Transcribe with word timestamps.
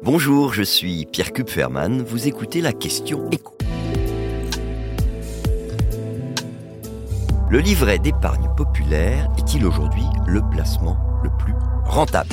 Bonjour, 0.00 0.52
je 0.52 0.62
suis 0.62 1.06
Pierre 1.06 1.32
Kupferman. 1.32 2.02
Vous 2.02 2.26
écoutez 2.26 2.60
la 2.60 2.72
question 2.72 3.30
écho. 3.30 3.56
Le 7.50 7.58
livret 7.58 7.98
d'épargne 7.98 8.48
populaire 8.56 9.28
est-il 9.38 9.64
aujourd'hui 9.64 10.02
le 10.26 10.40
placement 10.50 10.96
le 11.22 11.30
plus 11.38 11.54
rentable? 11.84 12.30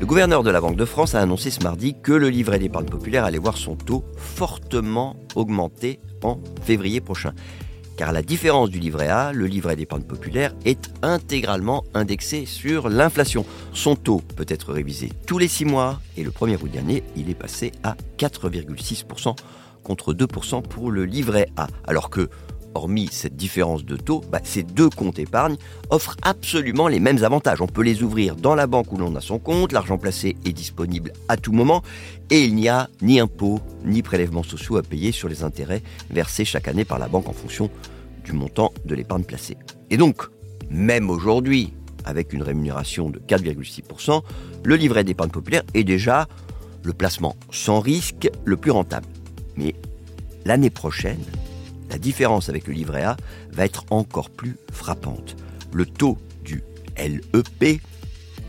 Le 0.00 0.06
gouverneur 0.06 0.42
de 0.42 0.50
la 0.50 0.60
Banque 0.60 0.76
de 0.76 0.84
France 0.84 1.14
a 1.14 1.20
annoncé 1.20 1.50
ce 1.50 1.62
mardi 1.62 1.94
que 2.02 2.12
le 2.12 2.30
livret 2.30 2.58
d'épargne 2.58 2.86
populaire 2.86 3.24
allait 3.24 3.38
voir 3.38 3.56
son 3.56 3.76
taux 3.76 4.04
fortement 4.16 5.14
augmenter 5.36 6.00
en 6.24 6.40
février 6.62 7.00
prochain. 7.00 7.32
Car 7.96 8.12
la 8.12 8.22
différence 8.22 8.68
du 8.68 8.78
livret 8.78 9.08
A, 9.08 9.32
le 9.32 9.46
livret 9.46 9.74
d'épargne 9.74 10.02
populaire 10.02 10.54
est 10.66 10.90
intégralement 11.02 11.82
indexé 11.94 12.44
sur 12.44 12.90
l'inflation. 12.90 13.46
Son 13.72 13.96
taux 13.96 14.20
peut 14.36 14.46
être 14.48 14.72
révisé 14.72 15.10
tous 15.26 15.38
les 15.38 15.48
six 15.48 15.64
mois 15.64 16.00
et 16.16 16.22
le 16.22 16.30
1er 16.30 16.62
août 16.62 16.70
dernier, 16.70 17.02
il 17.16 17.30
est 17.30 17.34
passé 17.34 17.72
à 17.82 17.96
4,6% 18.18 19.34
contre 19.82 20.12
2% 20.12 20.62
pour 20.62 20.90
le 20.90 21.04
livret 21.04 21.48
A. 21.56 21.68
Alors 21.86 22.10
que 22.10 22.28
hormis 22.76 23.08
cette 23.10 23.36
différence 23.36 23.84
de 23.84 23.96
taux, 23.96 24.22
bah, 24.30 24.40
ces 24.44 24.62
deux 24.62 24.90
comptes 24.90 25.18
épargne 25.18 25.56
offrent 25.90 26.16
absolument 26.22 26.88
les 26.88 27.00
mêmes 27.00 27.24
avantages. 27.24 27.60
On 27.60 27.66
peut 27.66 27.82
les 27.82 28.02
ouvrir 28.02 28.36
dans 28.36 28.54
la 28.54 28.66
banque 28.66 28.92
où 28.92 28.98
l'on 28.98 29.14
a 29.16 29.20
son 29.20 29.38
compte, 29.38 29.72
l'argent 29.72 29.98
placé 29.98 30.36
est 30.44 30.52
disponible 30.52 31.12
à 31.28 31.36
tout 31.36 31.52
moment 31.52 31.82
et 32.30 32.44
il 32.44 32.54
n'y 32.54 32.68
a 32.68 32.88
ni 33.02 33.18
impôts 33.18 33.60
ni 33.84 34.02
prélèvements 34.02 34.42
sociaux 34.42 34.76
à 34.76 34.82
payer 34.82 35.12
sur 35.12 35.28
les 35.28 35.42
intérêts 35.42 35.82
versés 36.10 36.44
chaque 36.44 36.68
année 36.68 36.84
par 36.84 36.98
la 36.98 37.08
banque 37.08 37.28
en 37.28 37.32
fonction 37.32 37.70
du 38.26 38.32
montant 38.32 38.74
de 38.84 38.94
l'épargne 38.94 39.22
placée. 39.22 39.56
Et 39.88 39.96
donc, 39.96 40.22
même 40.68 41.08
aujourd'hui, 41.08 41.72
avec 42.04 42.32
une 42.32 42.42
rémunération 42.42 43.08
de 43.08 43.18
4,6%, 43.20 44.22
le 44.64 44.76
livret 44.76 45.04
d'épargne 45.04 45.30
populaire 45.30 45.62
est 45.74 45.84
déjà 45.84 46.28
le 46.82 46.92
placement 46.92 47.36
sans 47.50 47.80
risque 47.80 48.28
le 48.44 48.56
plus 48.56 48.72
rentable. 48.72 49.06
Mais 49.56 49.74
l'année 50.44 50.70
prochaine, 50.70 51.22
la 51.88 51.98
différence 51.98 52.48
avec 52.48 52.66
le 52.66 52.74
livret 52.74 53.04
A 53.04 53.16
va 53.52 53.64
être 53.64 53.84
encore 53.90 54.30
plus 54.30 54.56
frappante. 54.72 55.36
Le 55.72 55.86
taux 55.86 56.18
du 56.44 56.62
LEP, 56.98 57.80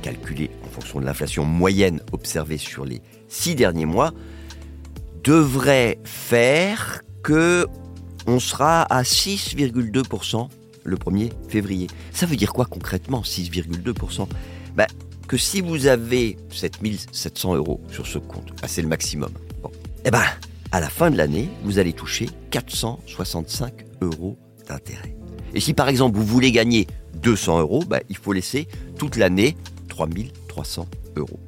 calculé 0.01 0.49
en 0.65 0.69
fonction 0.69 0.99
de 0.99 1.05
l'inflation 1.05 1.45
moyenne 1.45 2.01
observée 2.11 2.57
sur 2.57 2.83
les 2.83 3.01
six 3.27 3.55
derniers 3.55 3.85
mois, 3.85 4.11
devrait 5.23 5.99
faire 6.03 7.01
que 7.23 7.67
on 8.27 8.39
sera 8.39 8.83
à 8.83 9.01
6,2% 9.03 10.49
le 10.83 10.97
1er 10.97 11.31
février. 11.49 11.87
Ça 12.11 12.25
veut 12.25 12.35
dire 12.35 12.53
quoi 12.53 12.65
concrètement 12.65 13.21
6,2% 13.21 14.27
ben, 14.75 14.87
Que 15.27 15.37
si 15.37 15.61
vous 15.61 15.87
avez 15.87 16.37
7700 16.51 17.55
euros 17.55 17.81
sur 17.89 18.05
ce 18.05 18.17
compte, 18.19 18.49
ben, 18.61 18.67
c'est 18.67 18.81
le 18.81 18.87
maximum. 18.87 19.31
Eh 20.05 20.11
ben, 20.11 20.23
à 20.71 20.79
la 20.79 20.89
fin 20.89 21.09
de 21.09 21.17
l'année, 21.17 21.49
vous 21.63 21.79
allez 21.79 21.93
toucher 21.93 22.29
465 22.51 23.73
euros 24.01 24.37
d'intérêt. 24.67 25.15
Et 25.53 25.59
si 25.59 25.73
par 25.73 25.89
exemple 25.89 26.17
vous 26.17 26.25
voulez 26.25 26.51
gagner 26.51 26.87
200 27.15 27.61
euros, 27.61 27.83
bah, 27.87 27.99
il 28.09 28.17
faut 28.17 28.33
laisser 28.33 28.67
toute 28.97 29.15
l'année 29.15 29.57
3300 29.87 30.87
euros. 31.15 31.39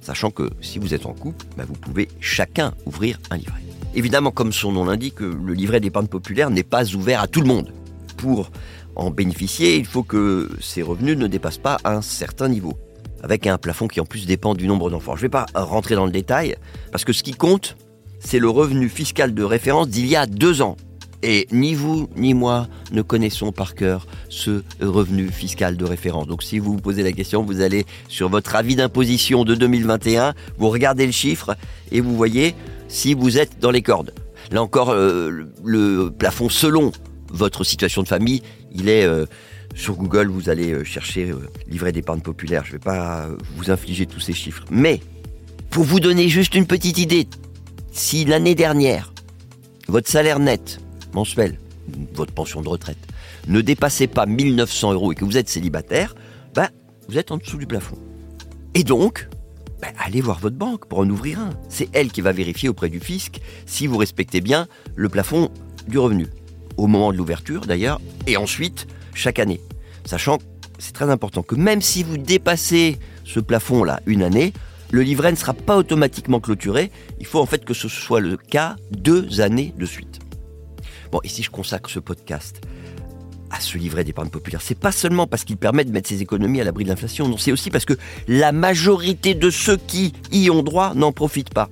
Sachant 0.00 0.30
que 0.30 0.50
si 0.60 0.78
vous 0.78 0.94
êtes 0.94 1.06
en 1.06 1.12
couple, 1.12 1.44
bah, 1.56 1.64
vous 1.66 1.74
pouvez 1.74 2.08
chacun 2.20 2.74
ouvrir 2.86 3.18
un 3.30 3.36
livret. 3.36 3.61
Évidemment, 3.94 4.30
comme 4.30 4.52
son 4.52 4.72
nom 4.72 4.86
l'indique, 4.86 5.20
le 5.20 5.52
livret 5.52 5.78
d'épargne 5.78 6.06
populaire 6.06 6.50
n'est 6.50 6.62
pas 6.62 6.94
ouvert 6.94 7.20
à 7.20 7.26
tout 7.26 7.42
le 7.42 7.46
monde. 7.46 7.72
Pour 8.16 8.50
en 8.96 9.10
bénéficier, 9.10 9.76
il 9.76 9.84
faut 9.84 10.02
que 10.02 10.50
ses 10.60 10.82
revenus 10.82 11.18
ne 11.18 11.26
dépassent 11.26 11.58
pas 11.58 11.78
un 11.84 12.00
certain 12.00 12.48
niveau, 12.48 12.78
avec 13.22 13.46
un 13.46 13.58
plafond 13.58 13.88
qui 13.88 14.00
en 14.00 14.06
plus 14.06 14.26
dépend 14.26 14.54
du 14.54 14.66
nombre 14.66 14.88
d'enfants. 14.90 15.14
Je 15.14 15.20
ne 15.20 15.26
vais 15.26 15.30
pas 15.30 15.46
rentrer 15.54 15.94
dans 15.94 16.06
le 16.06 16.12
détail, 16.12 16.56
parce 16.90 17.04
que 17.04 17.12
ce 17.12 17.22
qui 17.22 17.32
compte, 17.32 17.76
c'est 18.18 18.38
le 18.38 18.48
revenu 18.48 18.88
fiscal 18.88 19.34
de 19.34 19.42
référence 19.42 19.88
d'il 19.88 20.06
y 20.06 20.16
a 20.16 20.24
deux 20.26 20.62
ans. 20.62 20.76
Et 21.24 21.46
ni 21.52 21.74
vous 21.74 22.08
ni 22.16 22.34
moi 22.34 22.66
ne 22.90 23.00
connaissons 23.00 23.52
par 23.52 23.74
cœur 23.74 24.06
ce 24.28 24.62
revenu 24.80 25.28
fiscal 25.28 25.76
de 25.76 25.84
référence. 25.84 26.26
Donc 26.26 26.42
si 26.42 26.58
vous 26.58 26.72
vous 26.72 26.80
posez 26.80 27.04
la 27.04 27.12
question, 27.12 27.44
vous 27.44 27.60
allez 27.60 27.86
sur 28.08 28.28
votre 28.28 28.56
avis 28.56 28.74
d'imposition 28.74 29.44
de 29.44 29.54
2021, 29.54 30.34
vous 30.58 30.68
regardez 30.68 31.06
le 31.06 31.12
chiffre 31.12 31.56
et 31.92 32.00
vous 32.00 32.16
voyez 32.16 32.56
si 32.92 33.14
vous 33.14 33.38
êtes 33.38 33.58
dans 33.58 33.70
les 33.70 33.82
cordes. 33.82 34.12
Là 34.50 34.62
encore, 34.62 34.90
euh, 34.90 35.48
le 35.64 36.10
plafond 36.10 36.50
selon 36.50 36.92
votre 37.28 37.64
situation 37.64 38.02
de 38.02 38.08
famille, 38.08 38.42
il 38.70 38.88
est 38.88 39.04
euh, 39.04 39.24
sur 39.74 39.96
Google, 39.96 40.28
vous 40.28 40.50
allez 40.50 40.72
euh, 40.72 40.84
chercher 40.84 41.32
livret 41.66 41.92
d'épargne 41.92 42.20
populaire. 42.20 42.64
Je 42.64 42.72
ne 42.72 42.72
vais 42.74 42.84
pas 42.84 43.28
vous 43.56 43.70
infliger 43.70 44.04
tous 44.04 44.20
ces 44.20 44.34
chiffres. 44.34 44.64
Mais 44.70 45.00
pour 45.70 45.84
vous 45.84 46.00
donner 46.00 46.28
juste 46.28 46.54
une 46.54 46.66
petite 46.66 46.98
idée 46.98 47.26
si 47.92 48.26
l'année 48.26 48.54
dernière, 48.54 49.12
votre 49.88 50.10
salaire 50.10 50.38
net 50.38 50.78
mensuel, 51.14 51.58
votre 52.14 52.32
pension 52.32 52.60
de 52.60 52.68
retraite, 52.68 52.98
ne 53.48 53.62
dépassait 53.62 54.06
pas 54.06 54.26
1900 54.26 54.92
euros 54.92 55.12
et 55.12 55.14
que 55.14 55.24
vous 55.24 55.38
êtes 55.38 55.48
célibataire, 55.48 56.14
bah, 56.54 56.68
vous 57.08 57.16
êtes 57.16 57.32
en 57.32 57.38
dessous 57.38 57.56
du 57.56 57.66
plafond. 57.66 57.96
Et 58.74 58.84
donc, 58.84 59.28
bah, 59.82 59.88
allez 59.98 60.20
voir 60.20 60.38
votre 60.38 60.56
banque 60.56 60.86
pour 60.86 61.00
en 61.00 61.10
ouvrir 61.10 61.40
un. 61.40 61.50
C'est 61.68 61.88
elle 61.92 62.12
qui 62.12 62.20
va 62.20 62.30
vérifier 62.30 62.68
auprès 62.68 62.88
du 62.88 63.00
fisc 63.00 63.40
si 63.66 63.88
vous 63.88 63.98
respectez 63.98 64.40
bien 64.40 64.68
le 64.94 65.08
plafond 65.08 65.50
du 65.88 65.98
revenu. 65.98 66.28
Au 66.76 66.86
moment 66.86 67.12
de 67.12 67.16
l'ouverture 67.18 67.62
d'ailleurs, 67.62 68.00
et 68.28 68.36
ensuite 68.36 68.86
chaque 69.12 69.40
année. 69.40 69.60
Sachant, 70.04 70.38
c'est 70.78 70.92
très 70.92 71.10
important, 71.10 71.42
que 71.42 71.56
même 71.56 71.82
si 71.82 72.04
vous 72.04 72.16
dépassez 72.16 72.98
ce 73.24 73.40
plafond-là 73.40 74.00
une 74.06 74.22
année, 74.22 74.52
le 74.92 75.02
livret 75.02 75.32
ne 75.32 75.36
sera 75.36 75.52
pas 75.52 75.76
automatiquement 75.76 76.38
clôturé. 76.38 76.92
Il 77.18 77.26
faut 77.26 77.40
en 77.40 77.46
fait 77.46 77.64
que 77.64 77.74
ce 77.74 77.88
soit 77.88 78.20
le 78.20 78.36
cas 78.36 78.76
deux 78.90 79.40
années 79.40 79.74
de 79.76 79.86
suite. 79.86 80.20
Bon, 81.10 81.20
et 81.24 81.28
si 81.28 81.42
je 81.42 81.50
consacre 81.50 81.90
ce 81.90 81.98
podcast 81.98 82.62
à 83.52 83.60
ce 83.60 83.76
livret 83.76 84.02
d'épargne 84.02 84.30
populaire, 84.30 84.62
c'est 84.62 84.78
pas 84.78 84.92
seulement 84.92 85.26
parce 85.26 85.44
qu'il 85.44 85.58
permet 85.58 85.84
de 85.84 85.92
mettre 85.92 86.08
ses 86.08 86.22
économies 86.22 86.60
à 86.60 86.64
l'abri 86.64 86.84
de 86.84 86.88
l'inflation, 86.88 87.28
non, 87.28 87.36
c'est 87.36 87.52
aussi 87.52 87.70
parce 87.70 87.84
que 87.84 87.92
la 88.26 88.50
majorité 88.50 89.34
de 89.34 89.50
ceux 89.50 89.76
qui 89.76 90.14
y 90.32 90.50
ont 90.50 90.62
droit 90.62 90.94
n'en 90.94 91.12
profitent 91.12 91.52
pas. 91.52 91.68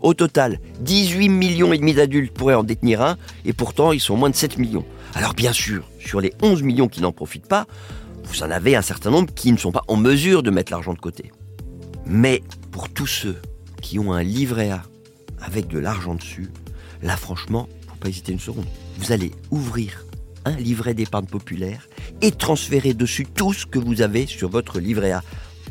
Au 0.00 0.14
total, 0.14 0.60
18 0.80 1.28
millions 1.28 1.72
et 1.72 1.78
demi 1.78 1.94
d'adultes 1.94 2.32
pourraient 2.32 2.54
en 2.54 2.62
détenir 2.62 3.02
un, 3.02 3.18
et 3.44 3.52
pourtant 3.52 3.92
ils 3.92 4.00
sont 4.00 4.16
moins 4.16 4.30
de 4.30 4.36
7 4.36 4.58
millions. 4.58 4.84
Alors 5.14 5.34
bien 5.34 5.52
sûr, 5.52 5.88
sur 5.98 6.20
les 6.20 6.32
11 6.40 6.62
millions 6.62 6.88
qui 6.88 7.00
n'en 7.00 7.12
profitent 7.12 7.48
pas, 7.48 7.66
vous 8.24 8.42
en 8.42 8.50
avez 8.50 8.76
un 8.76 8.82
certain 8.82 9.10
nombre 9.10 9.34
qui 9.34 9.52
ne 9.52 9.58
sont 9.58 9.72
pas 9.72 9.82
en 9.88 9.96
mesure 9.96 10.42
de 10.42 10.50
mettre 10.50 10.72
l'argent 10.72 10.94
de 10.94 10.98
côté. 10.98 11.32
Mais 12.06 12.42
pour 12.70 12.88
tous 12.88 13.06
ceux 13.06 13.36
qui 13.80 13.98
ont 13.98 14.12
un 14.12 14.22
livret 14.22 14.70
A 14.70 14.82
avec 15.40 15.66
de 15.66 15.78
l'argent 15.78 16.14
dessus, 16.14 16.48
là 17.02 17.16
franchement, 17.16 17.68
faut 17.88 17.96
pas 17.96 18.08
hésiter 18.08 18.32
une 18.32 18.40
seconde. 18.40 18.66
Vous 18.98 19.12
allez 19.12 19.32
ouvrir 19.50 20.04
un 20.44 20.56
livret 20.56 20.94
d'épargne 20.94 21.26
populaire 21.26 21.88
et 22.20 22.30
transférer 22.30 22.94
dessus 22.94 23.26
tout 23.26 23.52
ce 23.52 23.66
que 23.66 23.78
vous 23.78 24.02
avez 24.02 24.26
sur 24.26 24.48
votre 24.48 24.80
livret 24.80 25.12
A. 25.12 25.22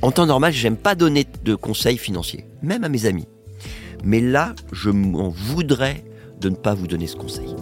En 0.01 0.11
temps 0.11 0.25
normal, 0.25 0.53
j'aime 0.53 0.77
pas 0.77 0.95
donner 0.95 1.25
de 1.43 1.55
conseils 1.55 1.97
financiers, 1.97 2.45
même 2.61 2.83
à 2.83 2.89
mes 2.89 3.05
amis. 3.05 3.27
Mais 4.03 4.21
là, 4.21 4.55
je 4.71 4.89
m'en 4.89 5.29
voudrais 5.29 6.03
de 6.39 6.49
ne 6.49 6.55
pas 6.55 6.73
vous 6.73 6.87
donner 6.87 7.07
ce 7.07 7.15
conseil. 7.15 7.55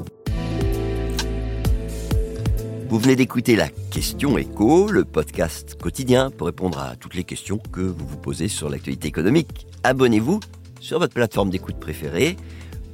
Vous 2.89 2.97
venez 2.97 3.15
d'écouter 3.15 3.55
la 3.55 3.69
question 3.69 4.37
écho, 4.37 4.89
le 4.89 5.05
podcast 5.05 5.79
quotidien 5.79 6.31
pour 6.31 6.47
répondre 6.47 6.79
à 6.79 6.95
toutes 6.95 7.13
les 7.13 7.23
questions 7.23 7.59
que 7.71 7.81
vous 7.81 8.07
vous 8.07 8.17
posez 8.17 8.47
sur 8.47 8.67
l'actualité 8.67 9.07
économique. 9.07 9.67
Abonnez-vous 9.83 10.39
sur 10.79 10.97
votre 10.97 11.13
plateforme 11.13 11.51
d'écoute 11.51 11.79
préférée. 11.79 12.35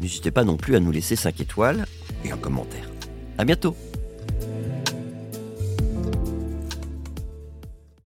N'hésitez 0.02 0.32
pas 0.32 0.44
non 0.44 0.58
plus 0.58 0.76
à 0.76 0.82
nous 0.82 0.92
laisser 0.92 1.16
5 1.16 1.40
étoiles 1.40 1.86
et 2.26 2.32
un 2.32 2.38
commentaire. 2.38 2.90
À 3.38 3.46
bientôt! 3.46 3.76